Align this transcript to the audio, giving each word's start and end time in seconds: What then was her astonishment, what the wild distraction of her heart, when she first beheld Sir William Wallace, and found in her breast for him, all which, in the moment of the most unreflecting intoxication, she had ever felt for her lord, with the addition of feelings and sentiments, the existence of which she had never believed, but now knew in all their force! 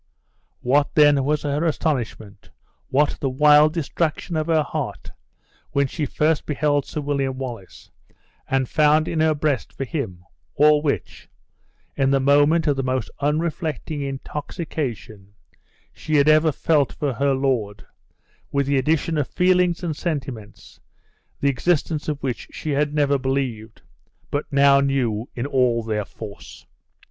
What 0.61 0.95
then 0.95 1.23
was 1.23 1.43
her 1.43 1.63
astonishment, 1.63 2.49
what 2.89 3.19
the 3.19 3.29
wild 3.29 3.73
distraction 3.75 4.35
of 4.35 4.47
her 4.47 4.63
heart, 4.63 5.11
when 5.73 5.85
she 5.85 6.07
first 6.07 6.47
beheld 6.47 6.87
Sir 6.87 7.01
William 7.01 7.37
Wallace, 7.37 7.91
and 8.47 8.67
found 8.67 9.07
in 9.07 9.19
her 9.19 9.35
breast 9.35 9.71
for 9.71 9.85
him, 9.85 10.23
all 10.55 10.81
which, 10.81 11.29
in 11.95 12.09
the 12.09 12.19
moment 12.19 12.65
of 12.65 12.77
the 12.77 12.81
most 12.83 13.11
unreflecting 13.19 14.01
intoxication, 14.01 15.35
she 15.93 16.15
had 16.15 16.27
ever 16.27 16.51
felt 16.51 16.91
for 16.91 17.13
her 17.13 17.35
lord, 17.35 17.85
with 18.51 18.65
the 18.65 18.77
addition 18.77 19.19
of 19.19 19.27
feelings 19.27 19.83
and 19.83 19.95
sentiments, 19.95 20.79
the 21.41 21.47
existence 21.49 22.07
of 22.07 22.23
which 22.23 22.47
she 22.49 22.71
had 22.71 22.91
never 22.91 23.19
believed, 23.19 23.83
but 24.31 24.51
now 24.51 24.79
knew 24.79 25.29
in 25.35 25.45
all 25.45 25.83
their 25.83 26.05
force! 26.05 26.65